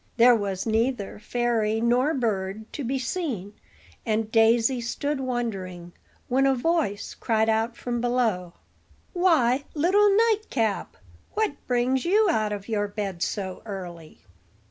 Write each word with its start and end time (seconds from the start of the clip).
There 0.17 0.33
was 0.33 0.65
neither 0.65 1.19
fairy 1.19 1.79
nor 1.79 2.15
bird 2.15 2.65
to 2.73 2.83
be 2.83 2.97
seen; 2.97 3.53
and 4.03 4.31
Daisy 4.31 4.81
stood 4.81 5.19
wondering, 5.19 5.93
when 6.27 6.47
a 6.47 6.55
voice 6.55 7.13
cried 7.13 7.47
out 7.49 7.77
from 7.77 8.01
below: 8.01 8.53
"Why, 9.13 9.65
little 9.75 10.09
nightcap, 10.29 10.97
what 11.35 11.53
brings 11.67 12.03
you 12.03 12.27
out 12.31 12.51
of 12.51 12.67
your 12.67 12.87
bed 12.87 13.21
so 13.21 13.61
early?" 13.63 14.21